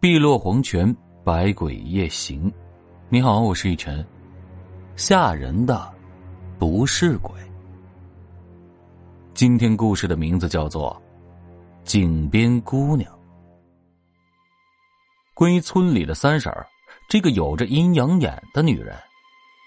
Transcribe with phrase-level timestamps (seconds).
[0.00, 2.50] 碧落黄泉，百鬼夜行。
[3.10, 4.02] 你好，我是一晨。
[4.96, 5.92] 吓人的
[6.58, 7.30] 不是鬼。
[9.34, 10.98] 今天故事的名字叫做
[11.86, 13.12] 《井边姑娘》。
[15.34, 16.66] 关于村里的三婶儿，
[17.06, 18.96] 这个有着阴阳眼的女人，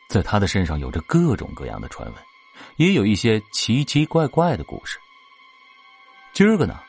[0.09, 2.17] 在她的身上有着各种各样的传闻，
[2.77, 4.97] 也有一些奇奇怪怪的故事。
[6.33, 6.79] 今儿个呢，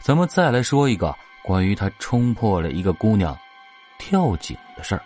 [0.00, 1.14] 咱们再来说一个。
[1.44, 3.38] 关于他冲破了一个姑娘
[3.98, 5.02] 跳井的事儿，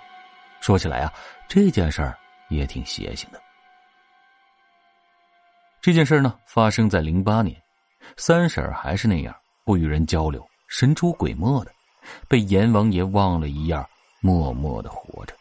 [0.61, 1.13] 说起来啊，
[1.49, 2.17] 这件事儿
[2.49, 3.43] 也挺邪性的。
[5.81, 7.61] 这件事呢，发生在零八年，
[8.17, 9.35] 三婶还是那样
[9.65, 11.73] 不与人交流、神出鬼没的，
[12.29, 13.85] 被阎王爷忘了一样，
[14.21, 15.35] 默默的活着。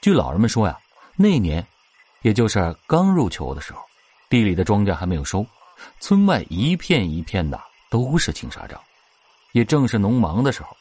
[0.00, 0.76] 据老人们说呀，
[1.14, 1.64] 那年，
[2.22, 3.80] 也就是刚入秋的时候，
[4.28, 5.46] 地里的庄稼还没有收，
[6.00, 8.80] 村外一片一片的都是青纱帐。
[9.52, 10.76] 也正是农忙的时候，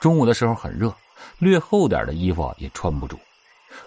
[0.00, 0.94] 中午的时候很热，
[1.38, 3.18] 略厚点的衣服也穿不住。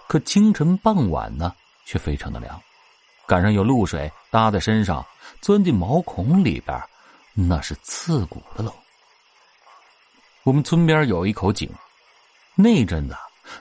[0.08, 2.60] 可清晨傍晚呢，却非常的凉，
[3.26, 5.04] 赶上有露水搭在身上，
[5.40, 6.80] 钻进毛孔里边，
[7.34, 8.72] 那是刺骨的冷。
[10.42, 11.70] 我们村边有一口井，
[12.54, 13.16] 那阵子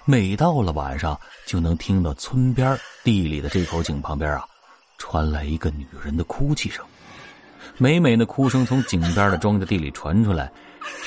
[0.05, 4.47] 每到了晚上，就能听到村边地里的这口井旁边啊，
[4.97, 6.85] 传来一个女人的哭泣声。
[7.77, 10.49] 每每那哭声从井边的庄稼地里传出来，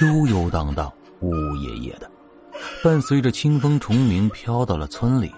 [0.02, 2.10] 悠悠荡荡、呜呜咽咽的，
[2.84, 5.32] 伴随着清风虫鸣飘到了村里，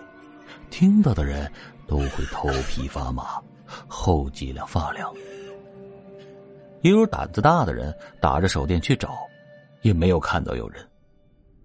[0.71, 1.51] 听到的人
[1.87, 3.41] 都会头皮发麻，
[3.87, 5.09] 后脊梁发凉。
[6.81, 9.17] 也有胆子大的人打着手电去找，
[9.83, 10.85] 也没有看到有人。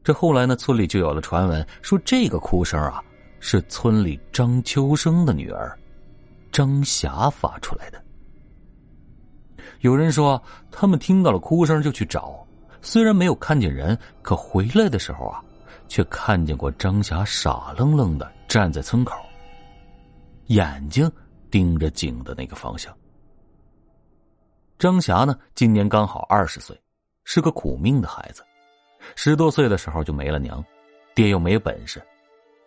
[0.03, 3.02] 这后来呢，村里就有了传闻，说这个哭声啊，
[3.39, 5.75] 是村里张秋生的女儿
[6.52, 8.04] 张霞发出来的。
[9.81, 12.45] 有人说，他们听到了哭声就去找，
[12.81, 15.43] 虽然没有看见人，可回来的时候啊，
[15.87, 19.15] 却看见过张霞傻愣愣的站在村口，
[20.47, 21.11] 眼睛
[21.51, 22.95] 盯着井的那个方向。
[24.77, 26.79] 张霞呢，今年刚好二十岁，
[27.23, 28.44] 是个苦命的孩子，
[29.16, 30.63] 十多岁的时候就没了娘，
[31.13, 32.01] 爹又没本事，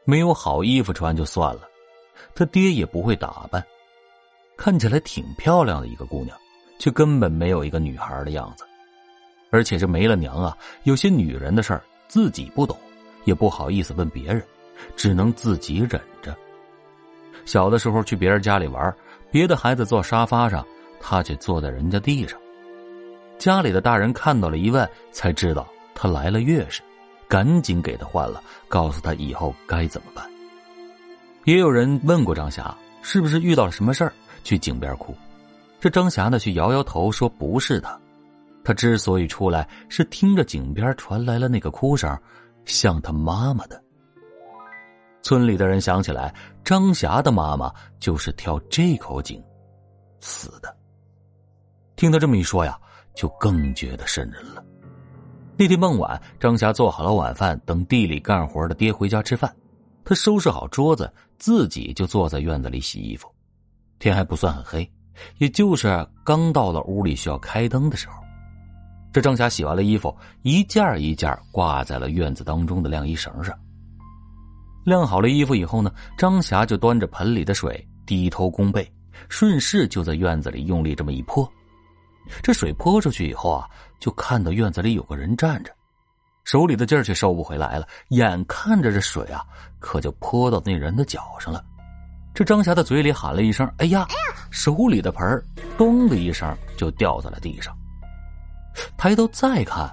[0.04, 1.62] 没有好衣服穿就算了，
[2.34, 3.64] 他爹也不会打扮，
[4.56, 6.36] 看起来挺漂亮的一个姑娘。
[6.78, 8.64] 却根本没有一个女孩的样子，
[9.50, 12.76] 而且这没了娘啊，有些女人的事儿自己不懂，
[13.24, 14.42] 也不好意思问别人，
[14.96, 16.36] 只能自己忍着。
[17.44, 18.94] 小的时候去别人家里玩，
[19.30, 20.64] 别的孩子坐沙发上，
[21.00, 22.38] 他却坐在人家地上。
[23.38, 26.82] 家里的大人看到了一问，才知道他来了月事，
[27.28, 30.28] 赶紧给他换了，告诉他以后该怎么办。
[31.44, 34.12] 也有人问过张霞，是不是遇到了什么事儿，
[34.44, 35.16] 去井边哭。
[35.80, 37.98] 这张霞呢，却摇摇头说：“不是他，
[38.64, 42.18] 他之所以出来，是听着井边传来了那个哭声，
[42.64, 43.80] 像他妈妈的。”
[45.22, 46.34] 村里的人想起来，
[46.64, 49.42] 张霞的妈妈就是跳这口井
[50.20, 50.74] 死的。
[51.96, 52.78] 听他这么一说呀，
[53.14, 54.64] 就更觉得瘆人了。
[55.56, 59.54] 那天傍晚，张霞做好了晚饭，等地里干活的爹回家吃饭，
[60.04, 63.28] 他收拾好桌子，自己就坐在院子里洗衣服。
[63.98, 64.88] 天还不算很黑。
[65.38, 68.22] 也就是刚到了屋里需要开灯的时候，
[69.12, 73.58] 这张霞洗完了衣服，一件一件挂在了院子当中的晾衣绳上。
[74.84, 78.90] 晾好了衣服以后呢，张霞就端着盆里的水，低头弓背，
[79.28, 81.50] 顺势就在院子里用力这么一泼。
[82.42, 83.68] 这水泼出去以后啊，
[83.98, 85.72] 就看到院子里有个人站着，
[86.44, 89.42] 手里的劲儿却收不回来了，眼看着这水啊，
[89.78, 91.64] 可就泼到那人的脚上了。
[92.38, 94.06] 这张霞的嘴里喊了一声：“哎呀！”
[94.48, 95.44] 手里的盆儿
[95.76, 97.76] 咚的一声就掉在了地上。
[98.96, 99.92] 抬头再看，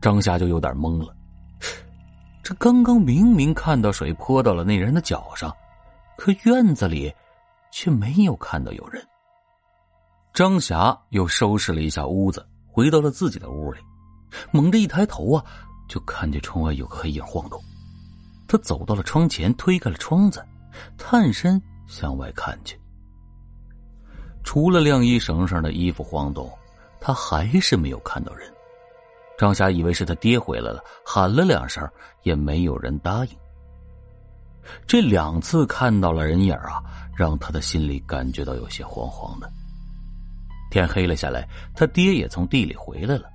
[0.00, 1.12] 张霞就有点懵了。
[2.40, 5.52] 这刚刚明明看到水泼到了那人的脚上，
[6.16, 7.12] 可院子里
[7.72, 9.04] 却没有看到有人。
[10.32, 13.80] 张霞又收拾了一下屋子，回到了自己的屋里，
[14.52, 15.44] 猛地一抬头啊，
[15.88, 17.60] 就看见窗外有个黑影晃动。
[18.46, 20.40] 他走到了窗前，推开了窗子，
[20.96, 21.60] 探身。
[21.92, 22.80] 向外看去，
[24.42, 26.50] 除了晾衣绳上的衣服晃动，
[26.98, 28.50] 他还是没有看到人。
[29.36, 31.86] 张霞以为是他爹回来了，喊了两声，
[32.22, 33.30] 也没有人答应。
[34.86, 36.82] 这两次看到了人影啊，
[37.14, 39.50] 让他的心里感觉到有些慌慌的。
[40.70, 43.28] 天黑了下来，他爹也从地里回来了，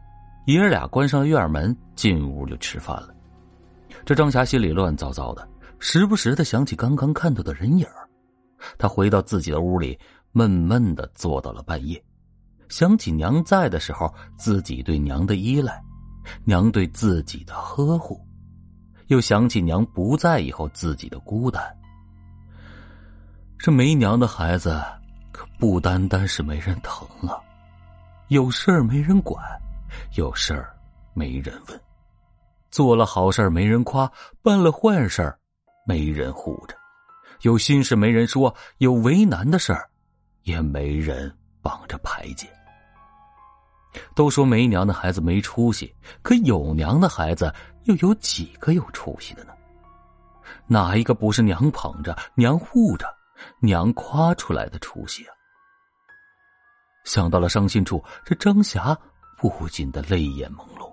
[0.48, 3.14] 爷儿俩关上院门，进屋就吃饭了。
[4.04, 7.86] 这张霞心里乱糟糟的，时不时的想起刚刚看到的人影。
[8.78, 9.98] 他回到自己的屋里，
[10.32, 12.04] 闷闷的坐到了半夜，
[12.70, 15.82] 想起娘在的时候自己对娘的依赖，
[16.44, 18.20] 娘对自己的呵护，
[19.08, 21.64] 又想起娘不在以后自己的孤单。
[23.58, 24.80] 这没娘的孩子，
[25.32, 27.42] 可不单单是没人疼啊，
[28.28, 29.44] 有事儿没人管，
[30.16, 30.76] 有事儿
[31.14, 31.82] 没人问，
[32.70, 34.12] 做了好事没人夸，
[34.44, 35.36] 办了坏事
[35.88, 36.76] 没人护着，
[37.42, 39.90] 有心事没人说，有为难的事儿
[40.44, 42.48] 也没人帮着排解。
[44.16, 47.54] 都说没娘的孩子没出息，可有娘的孩子
[47.84, 49.54] 又有几个有出息的呢？
[50.68, 53.08] 哪一个不是娘捧着、娘护着？
[53.60, 55.34] 娘夸出来的出息啊！
[57.06, 58.98] 想到了伤心处，这张霞
[59.38, 60.92] 不禁的泪眼朦胧。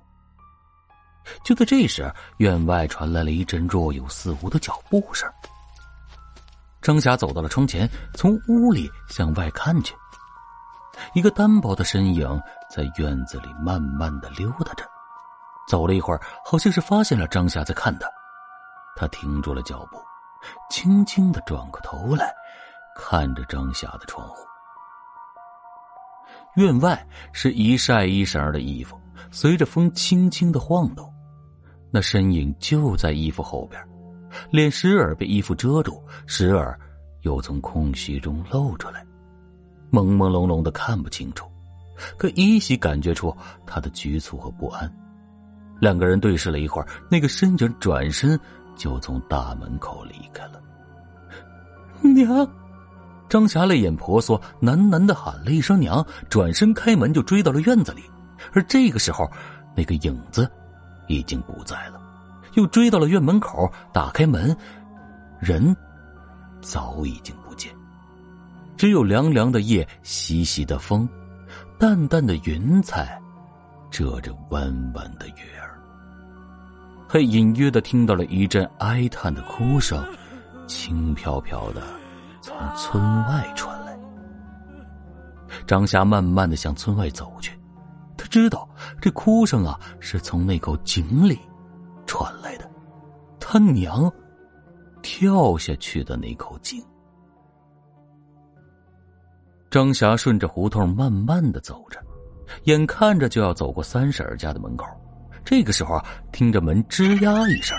[1.42, 5.26] 就在这时，院外传来了一阵若有似无的脚步声。
[6.84, 9.94] 张霞走到了窗前，从屋里向外看去，
[11.14, 12.38] 一个单薄的身影
[12.69, 14.84] 在院子里慢慢的溜达着。
[15.66, 18.06] 走了一会儿，好像是发现了张霞在看他，
[18.94, 19.96] 他停住了脚步。
[20.69, 22.31] 轻轻的转过头来，
[22.94, 24.36] 看着张霞的窗户。
[26.56, 27.02] 院外
[27.32, 29.00] 是一晒一绳的衣服，
[29.31, 31.10] 随着风轻轻的晃动，
[31.90, 33.82] 那身影就在衣服后边，
[34.50, 36.78] 脸时而被衣服遮住，时而
[37.22, 39.04] 又从空隙中露出来，
[39.90, 41.46] 朦朦胧胧的看不清楚，
[42.16, 43.34] 可依稀感觉出
[43.66, 44.92] 他的局促和不安。
[45.81, 48.38] 两个人对视了一会儿，那个身影转身。
[48.76, 50.60] 就从大门口离开了。
[52.02, 52.44] 娘，
[53.28, 58.02] 张霞泪眼婆娑，喃喃的喊了一声“娘”，转身开门就追到了院子里。
[58.52, 59.31] 而这个时候，
[59.76, 60.50] 那个影子
[61.06, 62.00] 已经不在了，
[62.55, 64.56] 又追到了院门口，打开门，
[65.39, 65.77] 人
[66.61, 67.73] 早已经不见，
[68.77, 71.09] 只有凉凉的夜，习习的风，
[71.79, 73.21] 淡淡的云彩，
[73.91, 74.62] 遮着弯
[74.95, 75.79] 弯的月儿。
[77.09, 80.05] 他隐约的听到了一阵哀叹的哭声，
[80.67, 81.83] 轻飘飘的
[82.41, 83.97] 从村外传来。
[85.67, 87.56] 张霞慢慢的向村外走去，
[88.17, 88.69] 他知道
[89.01, 91.39] 这哭声啊是从那口井里
[92.14, 92.70] 传来的，
[93.40, 94.08] 他娘
[95.02, 96.81] 跳下去的那口井。
[99.69, 101.99] 张霞顺着胡同慢慢的走着，
[102.66, 104.87] 眼看着就要走过三婶家的门口。
[105.44, 107.76] 这个时候啊，听着门吱呀一声，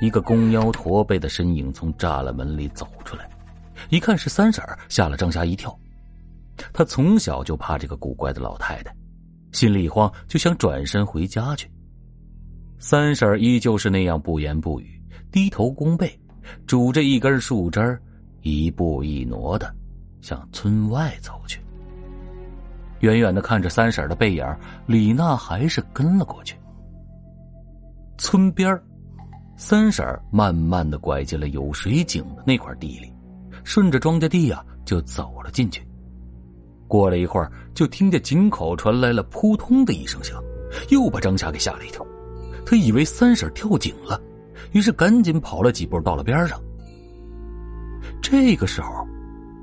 [0.00, 3.28] 一个弓腰驼背的身影从栅栏门里走出来，
[3.90, 5.78] 一看是三婶吓了张霞一跳。
[6.72, 8.96] 他从小就怕这个古怪的老太太，
[9.52, 11.70] 心里一慌，就想转身回家去。
[12.82, 15.00] 三婶依旧是那样不言不语，
[15.30, 16.12] 低头弓背，
[16.66, 17.96] 拄着一根树枝
[18.40, 19.72] 一步一挪的
[20.20, 21.60] 向村外走去。
[22.98, 24.44] 远远的看着三婶的背影，
[24.84, 26.56] 李娜还是跟了过去。
[28.18, 28.76] 村边
[29.56, 33.12] 三婶慢慢的拐进了有水井的那块地里，
[33.62, 35.86] 顺着庄稼地呀就走了进去。
[36.88, 40.42] 过了一会儿，就听见井口传来了扑通的一声响，
[40.90, 42.04] 又把张霞给吓了一跳。
[42.64, 44.20] 他以为三婶跳井了，
[44.72, 46.62] 于是赶紧跑了几步到了边上。
[48.20, 49.06] 这个时候，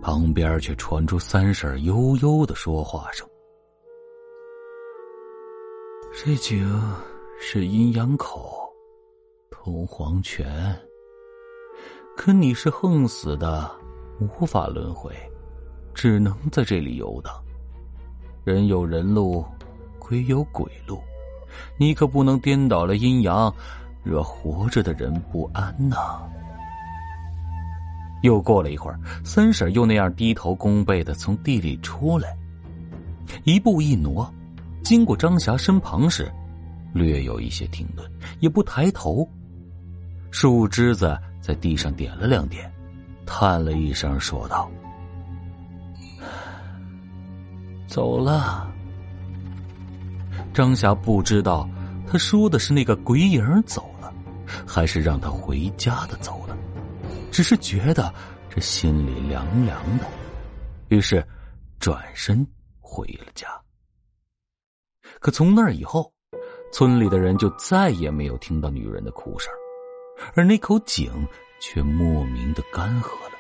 [0.01, 3.28] 旁边却传出三婶悠悠的说话声
[6.13, 6.68] ：“这井。”
[7.42, 8.69] 是阴阳口，
[9.50, 10.78] 通黄泉。
[12.18, 13.71] 可你是横死的，
[14.19, 15.16] 无法轮回，
[15.94, 17.33] 只能在这里游荡。
[18.44, 19.45] 人有人路，
[19.97, 21.00] 鬼有鬼路，
[21.78, 23.54] 你可不能颠倒了阴阳，
[24.04, 26.21] 惹活着的人不安呐。
[28.21, 32.35] 又过了一会儿，三婶又那样低头弓背的从地里出来，
[33.44, 34.30] 一步一挪，
[34.83, 36.31] 经过张霞身旁时。
[36.92, 39.28] 略有一些停顿，也不抬头。
[40.31, 42.69] 树枝子在地上点了两点，
[43.28, 44.69] 叹了一声，说道
[47.85, 48.68] ：“走了。”
[50.59, 51.66] 张霞不知道
[52.06, 54.13] 他说的是那个鬼影走了，
[54.68, 56.57] 还是让他回家的走了，
[57.31, 58.13] 只是觉得
[58.49, 60.06] 这心里凉凉的，
[60.89, 61.25] 于是
[61.80, 62.45] 转身
[62.81, 63.47] 回了家。
[65.21, 66.11] 可从那以后。
[66.73, 69.51] 村里的人就再也没有听到女人的哭声，
[70.35, 71.09] 而那口井
[71.61, 73.31] 却莫名的干涸了。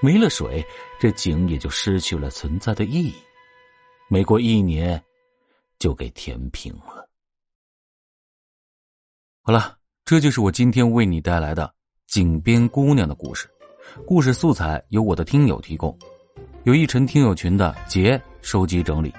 [0.00, 0.64] 没了水，
[1.00, 3.14] 这井也就失去了存在的意义。
[4.08, 5.02] 没过一年，
[5.84, 7.06] 就给填平了。
[9.42, 9.76] 好了，
[10.06, 11.70] 这就是我今天为你带来的
[12.06, 13.46] 井边姑娘的故事。
[14.06, 15.94] 故事素材由我的听友提供，
[16.62, 19.12] 有一陈听友群的杰收集整理，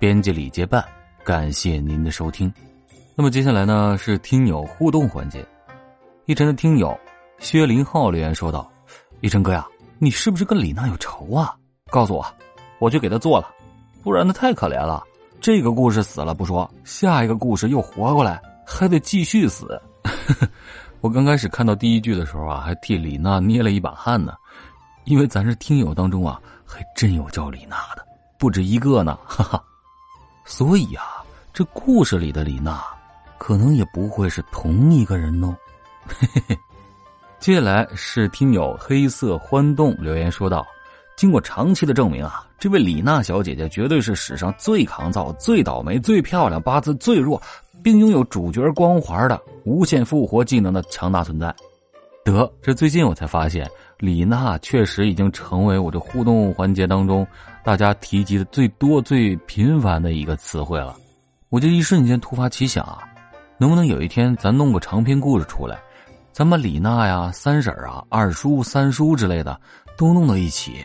[0.00, 0.84] 编辑李杰办。
[1.22, 2.52] 感谢您的收听。
[3.14, 5.46] 那么接下来呢是听友互动环节，
[6.26, 6.98] 一晨的听友
[7.38, 8.68] 薛林浩留言说道
[9.22, 9.64] ：“一晨哥呀，
[10.00, 11.56] 你是不是跟李娜有仇啊？
[11.92, 12.26] 告诉我，
[12.80, 13.54] 我去给她做了，
[14.02, 15.04] 不然她太可怜了。
[15.40, 19.80] 这个故事死了不说，下一个故事又活过来，还得继续死。
[21.00, 24.34] 我刚开始看到第一句的时候啊，还替李娜捏了一把汗呢，
[25.04, 28.04] 因为咱是听友当中啊，还真有叫李娜的，
[28.38, 29.62] 不止一个呢，哈哈。
[30.44, 32.82] 所以啊，这故事里的李娜。”
[33.38, 35.56] 可能也不会是同一个人哦。
[37.38, 40.66] 接下来是听友黑色欢动留言说道
[41.18, 47.42] ：“经过长期的证明啊，这位李娜小姐姐绝对是史上最抗造、最倒霉、最漂亮、八字最弱，
[47.82, 51.52] 并拥有主角光环的无限复活技能的强大存在。”
[52.24, 57.26] 得，这最近我才发现，李娜确实已经成为我这互动环节当中
[57.64, 60.94] 大家提及的最多、最频繁的一个词汇了。
[61.48, 63.02] 我就一瞬间突发奇想啊！
[63.58, 65.76] 能不能有一天咱弄个长篇故事出来，
[66.30, 69.60] 咱把李娜呀、三婶啊、二叔、三叔之类的
[69.96, 70.84] 都弄到一起，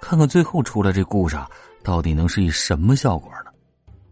[0.00, 1.36] 看看最后出来这故事，
[1.82, 3.50] 到底能是以什么效果呢？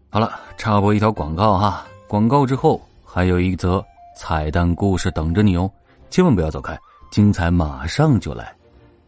[0.09, 3.83] 好了，插播一条广告哈，广告之后还有一则
[4.15, 5.69] 彩蛋故事等着你哦，
[6.09, 6.77] 千万不要走开，
[7.11, 8.53] 精彩马上就来！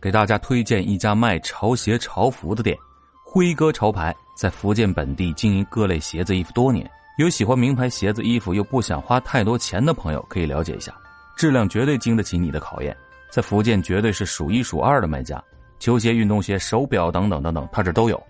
[0.01, 2.77] 给大家推荐一家卖潮鞋潮服的店，
[3.25, 6.89] 辉哥潮牌在福建本地经营各类鞋子衣服多年。
[7.17, 10.93] 有喜欢名牌鞋子、衣服又不想花太多钱的朋友，可以了解一下，
[11.35, 12.95] 质量绝对经得起你的考验，
[13.29, 15.43] 在福建绝对是数一数二的卖家。
[15.79, 18.21] 球鞋、运动鞋、手表等等等等，他这都有。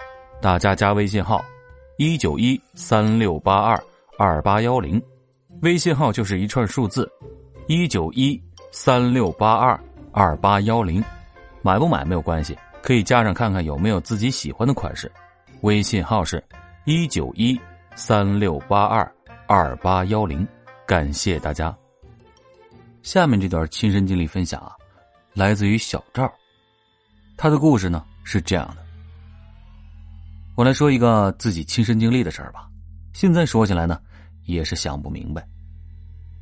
[0.42, 1.44] 大家加微信号：
[1.98, 3.84] 一九一三六八二
[4.18, 5.02] 二八幺零，
[5.62, 7.12] 微信号就是一串数字：
[7.68, 8.42] 一九一
[8.72, 9.80] 三六八二
[10.12, 11.04] 二八幺零。
[11.62, 15.12] 买不买没有关系，可以加上看看有没有自己喜欢的款式。
[15.62, 16.42] 微信号是：
[16.86, 17.60] 一九一。
[17.96, 19.12] 三六八二
[19.46, 20.48] 二八幺零，
[20.86, 21.76] 感谢大家。
[23.02, 24.72] 下面这段亲身经历分享啊，
[25.34, 26.32] 来自于小赵。
[27.42, 28.86] 他的故事呢是这样的。
[30.56, 32.70] 我来说一个自己亲身经历的事儿吧。
[33.14, 33.98] 现在说起来呢，
[34.44, 35.48] 也是想不明白。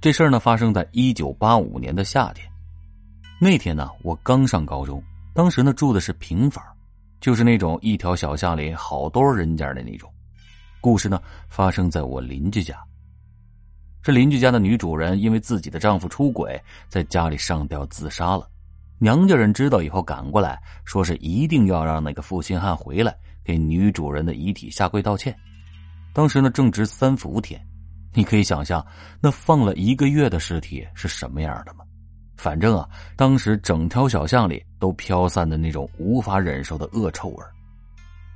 [0.01, 2.51] 这事儿呢发生在一九八五年的夏天。
[3.39, 4.99] 那天呢，我刚上高中，
[5.35, 6.65] 当时呢住的是平房，
[7.21, 10.11] 就是那种一条小巷里好多人家的那种。
[10.81, 12.75] 故事呢，发生在我邻居家。
[14.01, 18.49] 这邻居家的女主人因为自己的丈夫出轨，在家里上吊自杀了。
[18.99, 25.37] 娘家人知道以后赶过来，说是一定要让那个负心汉回来给女主人的遗体下跪道歉。
[26.13, 27.63] 当时呢正值三伏天，
[28.13, 28.85] 你可以想象
[29.21, 31.85] 那放了一个月的尸体是什么样的吗？
[32.37, 37.43] 反正啊，当时整条小巷里都飘散的那种无法忍受的恶臭味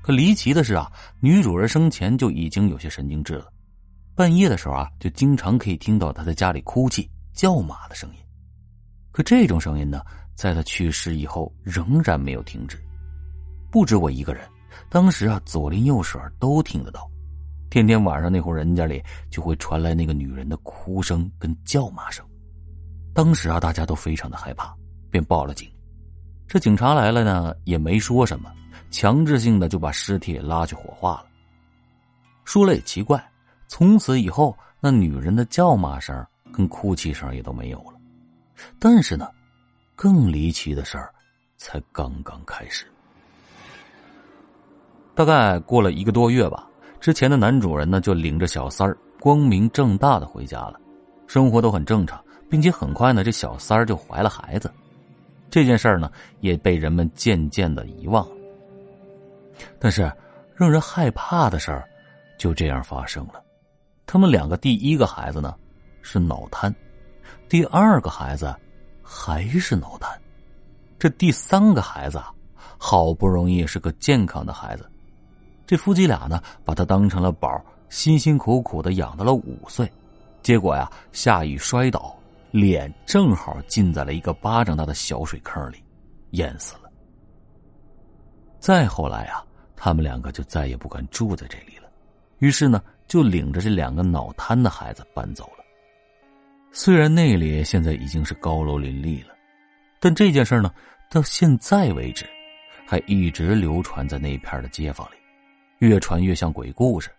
[0.04, 3.52] 可离奇的是啊，女主人生前就已经有些神经质了，
[4.16, 8.16] 半夜的时候啊，就经常可以听到她在家里哭泣、叫骂的声音。
[9.12, 10.02] 可这种声音呢，
[10.36, 12.82] 在他去世以后仍然没有停止。
[13.70, 14.48] 不止我一个人，
[14.90, 17.10] 当时啊，左邻右舍都听得到，
[17.70, 22.26] 天天晚上那户人家里就会传来那个女人的哭声跟叫骂声。
[23.14, 24.74] 当时啊，大家都非常的害怕，
[25.10, 25.70] 便报了警。
[26.48, 28.52] 这警察来了呢，也没说什么。
[28.90, 31.26] 强制性的就把尸体拉去火化了。
[32.44, 33.24] 说了也奇怪，
[33.70, 38.01] 从此以后，那女人的叫骂声跟哭泣声也都没有了。
[38.80, 39.28] 但是呢，
[39.96, 41.14] 更离奇的事儿
[41.58, 42.86] 才刚刚开始。
[45.14, 46.68] 大概过了一个多月吧，
[47.00, 50.80] 之前的男主人呢就领着小三儿光明正大的回家了，
[51.28, 54.72] 生活都很正常，并且很快呢，这小三儿就怀了孩子。
[55.50, 58.36] 这件事儿呢，也被人们渐渐的遗忘了。
[59.78, 60.12] 但是，
[60.56, 61.88] 让人害怕的事儿
[62.38, 63.44] 就这样发生了。
[64.08, 65.54] 他们两个第一个孩子呢
[66.02, 66.74] 是脑瘫，
[67.52, 68.56] 第二个孩子
[69.04, 70.10] 还是脑瘫，
[70.98, 72.32] 这第三个孩子啊，
[72.78, 74.90] 好不容易是个健康的孩子。
[75.68, 79.92] 这夫妻俩呢把他当成了宝，辛辛苦苦的养到了五岁，
[80.42, 82.18] 结果呀下雨摔倒，
[82.52, 85.84] 脸正好浸在了一个巴掌大的小水坑里，
[86.30, 86.90] 淹死了。
[88.62, 89.44] 再后来啊。
[89.76, 91.90] 他们两个就再也不敢住在这里了，
[92.38, 95.61] 于是呢，就领着这两个脑瘫的孩子搬走了。
[96.84, 99.36] 虽然那里现在已经是高楼林立了，
[100.00, 100.74] 但这件事呢，
[101.12, 102.26] 到现在为止，
[102.88, 105.14] 还一直流传在那片的街坊里，
[105.78, 107.12] 越传越像鬼故事。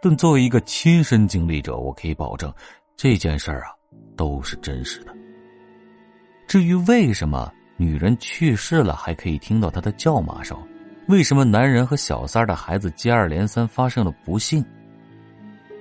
[0.00, 2.50] 但作为一个亲身经历者，我可以保证，
[2.96, 3.76] 这件事啊，
[4.16, 5.14] 都是真实的。
[6.46, 10.58] 至于为什么女人去世了还可以听到她的叫骂声？
[11.08, 14.64] 为什么男人和小三的孩子接二连三发生了不幸？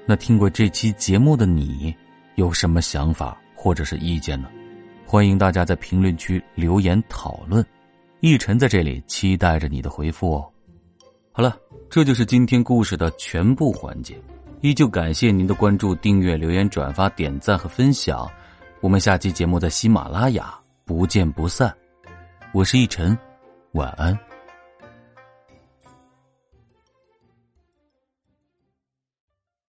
[0.05, 1.95] 那听过这期节目的你，
[2.37, 4.47] 有什么想法或者是意见呢？
[5.07, 7.65] 欢迎大家在评论区留言讨论。
[8.19, 10.47] 逸晨在这里期待着你的回复哦。
[11.31, 11.57] 好了，
[11.89, 14.15] 这就是今天故事的全部环节。
[14.61, 18.29] 依旧感谢您的关注、订阅、留言、转发、点赞和分享。
[18.81, 20.53] 我们下期节目在喜马拉雅
[20.85, 21.75] 不见不散。
[22.53, 23.17] 我是逸晨，
[23.71, 24.26] 晚安。